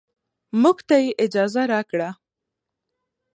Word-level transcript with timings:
موږ 0.61 0.77
ته 0.87 0.95
يې 1.03 1.09
اجازه 1.23 1.63
راکړه. 1.73 2.09